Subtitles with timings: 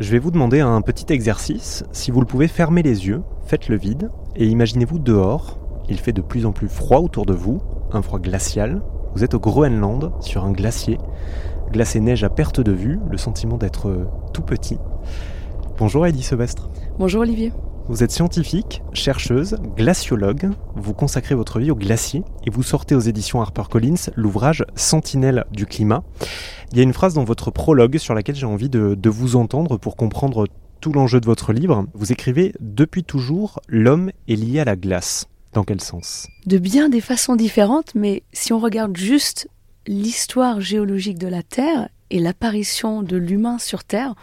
[0.00, 1.84] Je vais vous demander un petit exercice.
[1.92, 5.58] Si vous le pouvez, fermez les yeux, faites le vide et imaginez-vous dehors.
[5.90, 7.60] Il fait de plus en plus froid autour de vous,
[7.92, 8.80] un froid glacial.
[9.14, 10.96] Vous êtes au Groenland, sur un glacier.
[11.70, 14.78] Glacé neige à perte de vue, le sentiment d'être tout petit.
[15.76, 16.70] Bonjour Heidi Sebestre.
[16.98, 17.52] Bonjour Olivier.
[17.90, 23.00] Vous êtes scientifique, chercheuse, glaciologue, vous consacrez votre vie au glacier et vous sortez aux
[23.00, 26.04] éditions HarperCollins l'ouvrage Sentinelle du climat.
[26.70, 29.34] Il y a une phrase dans votre prologue sur laquelle j'ai envie de, de vous
[29.34, 30.46] entendre pour comprendre
[30.80, 31.84] tout l'enjeu de votre livre.
[31.92, 35.26] Vous écrivez Depuis toujours, l'homme est lié à la glace.
[35.52, 36.28] Dans quel sens?
[36.46, 39.48] De bien des façons différentes, mais si on regarde juste
[39.88, 44.14] l'histoire géologique de la Terre et l'apparition de l'humain sur Terre,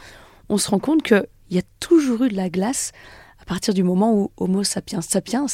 [0.48, 2.94] on se rend compte qu'il y a toujours eu de la glace
[3.48, 5.48] partir du moment où Homo sapiens sapiens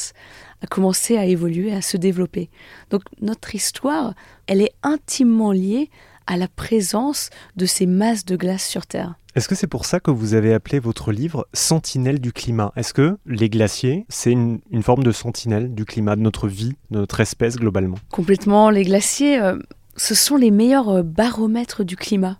[0.62, 2.50] a commencé à évoluer, à se développer.
[2.90, 4.14] Donc notre histoire,
[4.46, 5.90] elle est intimement liée
[6.26, 9.14] à la présence de ces masses de glace sur Terre.
[9.36, 12.94] Est-ce que c'est pour ça que vous avez appelé votre livre Sentinelle du climat Est-ce
[12.94, 16.98] que les glaciers, c'est une, une, forme de sentinelle du climat, de notre vie, de
[16.98, 17.96] notre espèce globalement?
[18.10, 18.70] Complètement.
[18.70, 19.58] Les glaciers, euh,
[19.96, 22.38] ce sont les meilleurs euh, baromètres du climat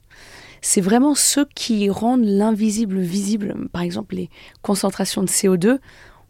[0.67, 3.55] c'est vraiment ceux qui rendent l'invisible visible.
[3.71, 4.31] Par exemple, les
[4.63, 5.79] concentrations de CO2,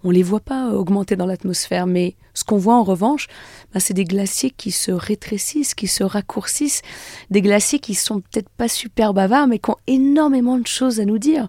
[0.02, 3.28] on ne les voit pas augmenter dans l'atmosphère, mais ce qu'on voit en revanche,
[3.72, 6.82] bah, c'est des glaciers qui se rétrécissent, qui se raccourcissent,
[7.30, 11.04] des glaciers qui sont peut-être pas super bavards, mais qui ont énormément de choses à
[11.04, 11.48] nous dire.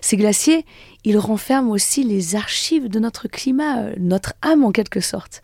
[0.00, 0.66] Ces glaciers,
[1.04, 5.42] ils renferment aussi les archives de notre climat, euh, notre âme en quelque sorte.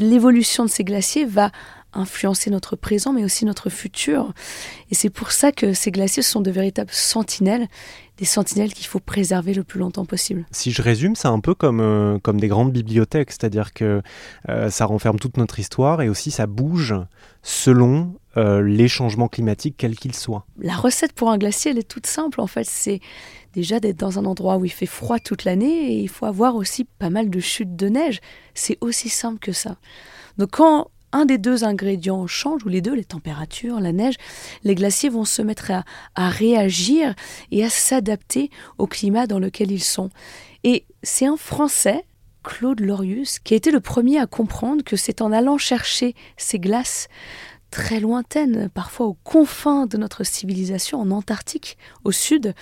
[0.00, 1.52] L'évolution de ces glaciers va
[1.96, 4.32] influencer notre présent, mais aussi notre futur.
[4.90, 7.68] Et c'est pour ça que ces glaciers sont de véritables sentinelles,
[8.18, 10.46] des sentinelles qu'il faut préserver le plus longtemps possible.
[10.50, 14.02] Si je résume, c'est un peu comme, euh, comme des grandes bibliothèques, c'est-à-dire que
[14.48, 16.94] euh, ça renferme toute notre histoire et aussi ça bouge
[17.42, 20.46] selon euh, les changements climatiques, quels qu'ils soient.
[20.58, 22.64] La recette pour un glacier, elle est toute simple en fait.
[22.64, 23.00] C'est
[23.54, 26.56] déjà d'être dans un endroit où il fait froid toute l'année et il faut avoir
[26.56, 28.20] aussi pas mal de chutes de neige.
[28.54, 29.76] C'est aussi simple que ça.
[30.38, 34.16] Donc quand un des deux ingrédients change, ou les deux, les températures, la neige,
[34.64, 35.72] les glaciers vont se mettre
[36.14, 37.14] à, réagir
[37.50, 40.10] et à s'adapter au climat dans lequel ils sont.
[40.64, 42.04] Et c'est un Français,
[42.42, 46.58] Claude Lorius, qui a été le premier à comprendre que c'est en allant chercher ces
[46.58, 47.08] glaces
[47.70, 52.54] très lointaines, parfois aux confins de notre civilisation, en Antarctique, au sud,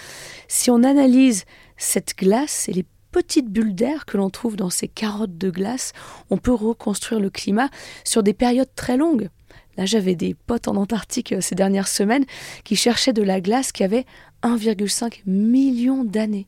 [0.48, 1.44] si on analyse
[1.76, 5.92] cette glace et les petites bulles d'air que l'on trouve dans ces carottes de glace,
[6.30, 7.68] on peut reconstruire le climat
[8.02, 9.28] sur des périodes très longues.
[9.76, 12.24] Là, j'avais des potes en Antarctique euh, ces dernières semaines
[12.64, 14.06] qui cherchaient de la glace qui avait
[14.44, 16.46] 1,5 million d'années.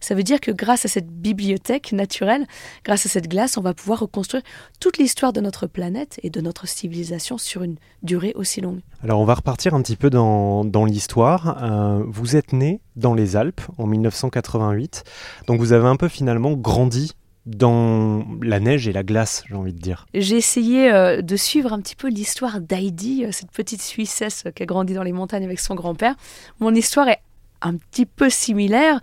[0.00, 2.46] Ça veut dire que grâce à cette bibliothèque naturelle,
[2.84, 4.42] grâce à cette glace, on va pouvoir reconstruire
[4.80, 8.80] toute l'histoire de notre planète et de notre civilisation sur une durée aussi longue.
[9.02, 11.62] Alors on va repartir un petit peu dans, dans l'histoire.
[11.62, 15.04] Euh, vous êtes né dans les Alpes en 1988,
[15.46, 17.12] donc vous avez un peu finalement grandi
[17.56, 20.06] dans la neige et la glace, j'ai envie de dire.
[20.14, 24.62] J'ai essayé euh, de suivre un petit peu l'histoire d'Heidi, euh, cette petite Suissesse qui
[24.62, 26.14] a grandi dans les montagnes avec son grand-père.
[26.60, 27.20] Mon histoire est
[27.62, 29.00] un petit peu similaire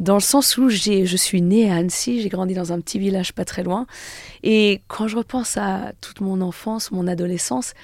[0.00, 3.34] dans le sens où je suis née à Annecy, j'ai grandi dans un petit village
[3.34, 3.86] pas très loin.
[4.42, 7.74] Et quand je repense à toute mon enfance, mon adolescence,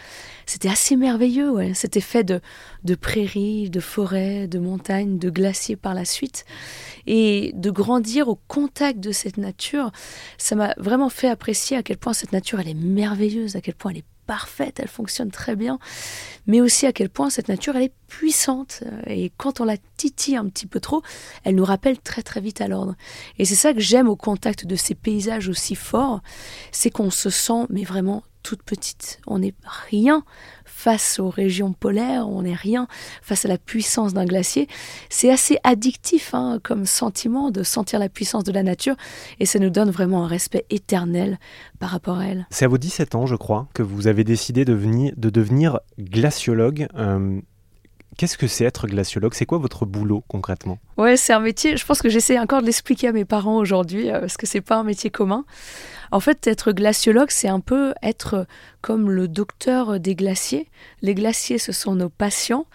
[0.46, 1.50] c'était assez merveilleux.
[1.50, 1.74] Ouais.
[1.74, 2.40] C'était fait de,
[2.84, 6.46] de prairies, de forêts, de montagnes, de glaciers par la suite.
[7.06, 9.92] Et de grandir au contact de cette nature,
[10.38, 13.74] ça m'a vraiment fait apprécier à quel point cette nature, elle est merveilleuse, à quel
[13.74, 15.78] point elle est parfaite, elle fonctionne très bien,
[16.46, 18.82] mais aussi à quel point cette nature, elle est puissante.
[19.06, 21.02] Et quand on la titille un petit peu trop,
[21.44, 22.94] elle nous rappelle très très vite à l'ordre.
[23.38, 26.20] Et c'est ça que j'aime au contact de ces paysages aussi forts,
[26.72, 29.18] c'est qu'on se sent mais vraiment toute petite.
[29.26, 29.54] On n'est
[29.88, 30.22] rien
[30.64, 32.86] face aux régions polaires, on n'est rien
[33.20, 34.68] face à la puissance d'un glacier.
[35.10, 38.94] C'est assez addictif hein, comme sentiment de sentir la puissance de la nature
[39.40, 41.40] et ça nous donne vraiment un respect éternel
[41.80, 42.46] par rapport à elle.
[42.50, 45.80] C'est à vos 17 ans, je crois, que vous avez décidé de, venir, de devenir
[45.98, 46.86] glaciologue.
[46.94, 47.40] Euh,
[48.16, 49.34] Qu'est-ce que c'est être glaciologue?
[49.34, 50.78] C'est quoi votre boulot concrètement?
[50.96, 51.76] Ouais, c'est un métier.
[51.76, 54.62] Je pense que j'essaie encore de l'expliquer à mes parents aujourd'hui euh, parce que c'est
[54.62, 55.44] pas un métier commun.
[56.12, 58.46] En fait, être glaciologue, c'est un peu être
[58.80, 60.68] comme le docteur des glaciers.
[61.02, 62.66] Les glaciers, ce sont nos patients,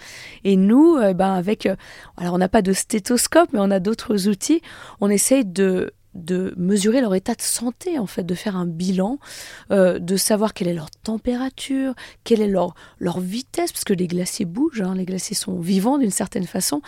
[0.44, 1.76] et nous, euh, ben avec, euh,
[2.18, 4.62] alors on n'a pas de stéthoscope, mais on a d'autres outils.
[5.00, 9.20] On essaye de de mesurer leur état de santé, en fait, de faire un bilan,
[9.72, 11.94] euh, de savoir quelle est leur température,
[12.24, 15.98] quelle est leur, leur vitesse, parce que les glaciers bougent, hein, les glaciers sont vivants
[15.98, 16.82] d'une certaine façon.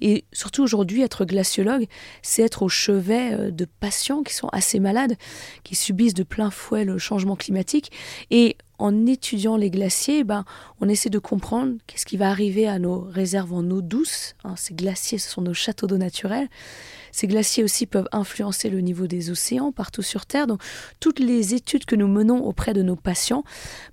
[0.00, 1.86] Et surtout aujourd'hui, être glaciologue,
[2.22, 5.16] c'est être au chevet euh, de patients qui sont assez malades,
[5.64, 7.90] qui subissent de plein fouet le changement climatique.
[8.30, 10.44] Et en étudiant les glaciers, ben,
[10.80, 14.34] on essaie de comprendre qu'est-ce qui va arriver à nos réserves en eau douce.
[14.44, 14.54] Hein.
[14.56, 16.48] ces glaciers, ce sont nos châteaux d'eau naturels.
[17.10, 20.46] Ces glaciers aussi peuvent influencer le niveau des océans partout sur Terre.
[20.46, 20.62] Donc,
[21.00, 23.44] toutes les études que nous menons auprès de nos patients,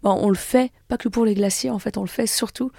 [0.04, 2.72] ben, on le fait pas que pour les glaciers, en fait, on le fait surtout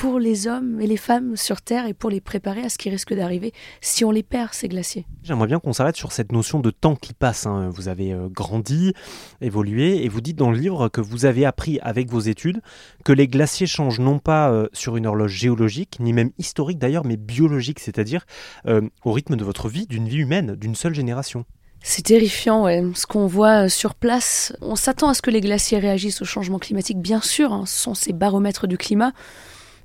[0.00, 2.88] pour les hommes et les femmes sur Terre et pour les préparer à ce qui
[2.88, 3.52] risque d'arriver
[3.82, 5.04] si on les perd, ces glaciers.
[5.22, 7.44] J'aimerais bien qu'on s'arrête sur cette notion de temps qui passe.
[7.44, 7.68] Hein.
[7.70, 8.94] Vous avez euh, grandi,
[9.42, 12.62] évolué, et vous dites dans le livre que vous avez appris avec vos études
[13.04, 17.04] que les glaciers changent non pas euh, sur une horloge géologique, ni même historique d'ailleurs,
[17.04, 18.24] mais biologique, c'est-à-dire
[18.66, 21.44] euh, au rythme de votre vie, d'une vie humaine, d'une seule génération.
[21.82, 24.54] C'est terrifiant, ce qu'on voit sur place.
[24.62, 27.64] On s'attend à ce que les glaciers réagissent au changement climatique, bien sûr, hein.
[27.66, 29.12] ce sont ces baromètres du climat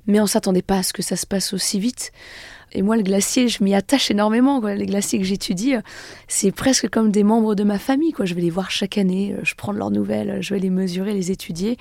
[0.06, 2.12] mais on s'attendait pas à ce que ça se passe aussi vite.
[2.72, 4.60] Et moi, le glacier, je m'y attache énormément.
[4.60, 5.74] Les glaciers que j'étudie,
[6.26, 8.12] c'est presque comme des membres de ma famille.
[8.20, 11.30] Je vais les voir chaque année, je prends leurs nouvelles, je vais les mesurer, les
[11.30, 11.78] étudier.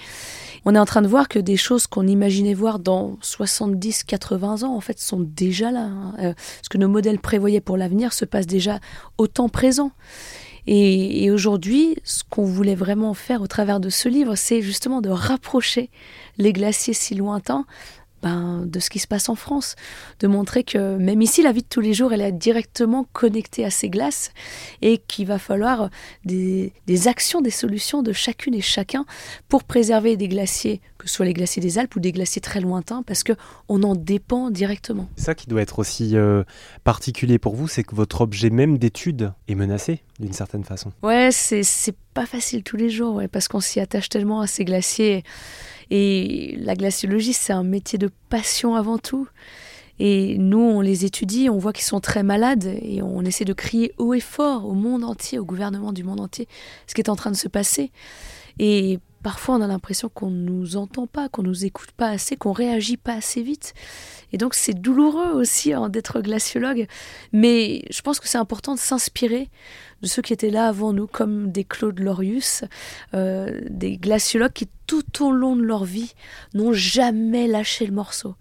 [0.64, 4.64] On est en train de voir que des choses qu'on imaginait voir dans 70, 80
[4.64, 5.86] ans, en fait, sont déjà là.
[5.86, 6.14] Hein.
[6.20, 8.80] Euh, ce que nos modèles prévoyaient pour l'avenir se passe déjà
[9.18, 9.92] au temps présent.
[10.68, 15.10] et aujourd'hui, ce qu'on voulait vraiment faire au travers de ce livre, c'est justement de
[15.10, 15.92] rapprocher
[16.38, 17.66] les glaciers si lointains
[18.22, 19.76] ben, de ce qui se passe en France,
[20.20, 23.64] de montrer que même ici, la vie de tous les jours, elle est directement connectée
[23.66, 24.32] à ces glaces
[24.82, 25.90] et qu'il va falloir
[26.24, 26.72] des,
[27.08, 29.06] actions, des solutions de chacune et chacun
[29.48, 32.62] pour préserver des glaciers, que ce soit les glaciers des Alpes ou des glaciers très
[32.62, 33.34] lointains, parce que
[33.70, 35.08] on en dépend directement.
[35.18, 36.44] Ça qui doit être aussi euh,
[36.84, 40.92] particulier pour vous, c'est que votre objet même d'étude est menacé d'une certaine façon.
[41.04, 44.66] Ouais, c'est pas facile tous les jours, ouais, parce qu'on s'y attache tellement à ces
[44.66, 45.24] glaciers.
[45.92, 49.28] Et la glaciologie, c'est un métier de passion avant tout.
[50.00, 53.54] Et nous, on les étudie, on voit qu'ils sont très malades et on essaie de
[53.54, 56.48] crier haut et fort au monde entier, au gouvernement du monde entier,
[56.88, 57.92] ce qui est en train de se passer.
[58.60, 62.10] Et parfois, on a l'impression qu'on ne nous entend pas, qu'on ne nous écoute pas
[62.10, 63.74] assez, qu'on réagit pas assez vite.
[64.36, 66.88] Et donc, c'est douloureux aussi hein, d'être glaciologue.
[67.32, 69.50] Mais je pense que c'est important de s'inspirer
[70.02, 72.66] de ceux qui étaient là avant nous, comme des Claude Lorius,
[73.14, 76.14] euh, des glaciologues qui tout au long de leur vie
[76.54, 78.36] n'ont jamais lâché le morceau,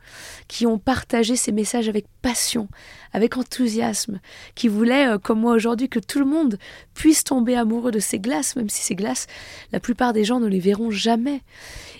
[0.49, 2.69] qui ont partagé ces messages avec passion,
[3.13, 4.21] avec enthousiasme,
[4.55, 6.59] qui voulaient, euh, comme moi aujourd'hui, que tout le monde
[6.93, 9.27] puisse tomber amoureux de ces glaces, même si ces glaces,
[9.73, 11.41] la plupart des gens ne les verront jamais,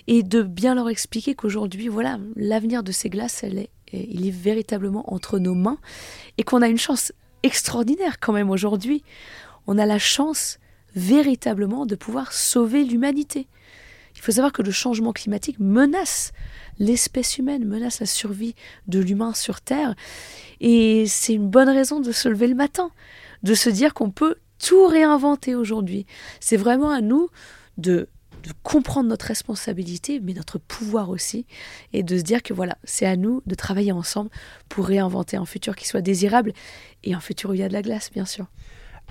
[0.07, 4.31] et de bien leur expliquer qu'aujourd'hui, voilà, l'avenir de ces glaces, elle est, il est
[4.31, 5.77] véritablement entre nos mains,
[6.37, 7.11] et qu'on a une chance
[7.43, 9.03] extraordinaire quand même aujourd'hui
[9.67, 10.59] on a la chance
[10.95, 13.47] véritablement de pouvoir sauver l'humanité.
[14.15, 16.31] Il faut savoir que le changement climatique menace
[16.79, 18.55] l'espèce humaine, menace la survie
[18.87, 19.93] de l'humain sur Terre.
[20.61, 22.91] Et c'est une bonne raison de se lever le matin,
[23.43, 26.05] de se dire qu'on peut tout réinventer aujourd'hui.
[26.39, 27.29] C'est vraiment à nous
[27.77, 28.07] de,
[28.47, 31.45] de, comprendre notre responsabilité, mais notre pouvoir aussi,
[31.93, 34.29] et de se dire que voilà, c'est à nous de travailler ensemble
[34.69, 36.53] pour réinventer un futur qui soit désirable
[37.03, 38.47] et un futur où il y a de la glace, bien sûr.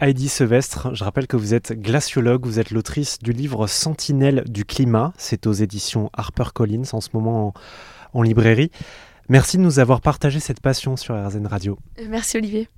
[0.01, 4.65] Heidi Sevestre, je rappelle que vous êtes glaciologue, vous êtes l'autrice du livre Sentinelle du
[4.65, 8.71] climat, c'est aux éditions HarperCollins en ce moment en, en librairie.
[9.29, 11.79] Merci de nous avoir partagé cette passion sur RZN Radio.
[12.09, 12.69] Merci Olivier.